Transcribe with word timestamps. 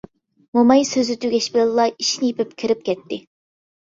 موماي 0.57 0.85
سۆزى 0.93 1.17
تۈگەش 1.25 1.49
بىلەنلا 1.57 1.87
ئىشىكنى 1.93 2.31
يېپىپ 2.33 2.57
كىرىپ 2.63 2.83
كەتتى. 2.89 3.21